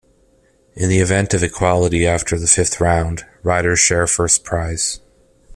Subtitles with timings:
[0.73, 4.99] In the event of equality after the fifth round, riders share first prize.